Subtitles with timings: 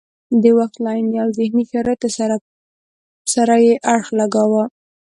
[0.43, 2.07] د وخت له عیني او ذهني شرایطو
[3.33, 4.63] سره یې اړخ لګاوه.